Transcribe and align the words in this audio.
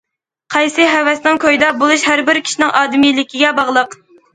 قايسى 0.55 0.87
ھەۋەسنىڭ 0.93 1.39
كويىدا 1.45 1.71
بولۇش 1.85 2.09
ھەر 2.11 2.27
بىر 2.33 2.43
كىشىنىڭ 2.49 2.77
ئادىمىيلىكىگە 2.83 3.59
باغلىق. 3.65 4.01